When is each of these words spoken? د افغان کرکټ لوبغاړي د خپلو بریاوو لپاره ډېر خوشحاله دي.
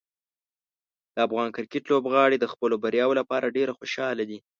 د 1.13 1.17
افغان 1.27 1.49
کرکټ 1.55 1.83
لوبغاړي 1.91 2.37
د 2.39 2.45
خپلو 2.53 2.75
بریاوو 2.83 3.17
لپاره 3.21 3.53
ډېر 3.57 3.69
خوشحاله 3.77 4.23
دي. 4.29 4.39